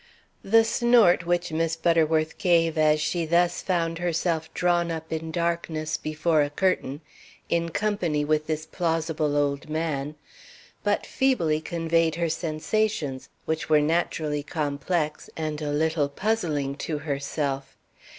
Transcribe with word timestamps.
The 0.43 0.63
snort 0.63 1.27
which 1.27 1.51
Miss 1.51 1.75
Butterworth 1.75 2.39
gave 2.39 2.75
as 2.75 2.99
she 2.99 3.23
thus 3.27 3.61
found 3.61 3.99
herself 3.99 4.51
drawn 4.55 4.89
up 4.89 5.13
in 5.13 5.29
darkness 5.29 5.95
before 5.95 6.41
a 6.41 6.49
curtain, 6.49 7.01
in 7.49 7.69
company 7.69 8.25
with 8.25 8.47
this 8.47 8.65
plausible 8.65 9.37
old 9.37 9.69
man, 9.69 10.15
but 10.83 11.05
feebly 11.05 11.61
conveyed 11.61 12.15
her 12.15 12.29
sensations, 12.29 13.29
which 13.45 13.69
were 13.69 13.79
naturally 13.79 14.41
complex 14.41 15.29
and 15.37 15.61
a 15.61 15.69
little 15.71 16.09
puzzling 16.09 16.73
to 16.77 16.97
herself. 16.97 17.77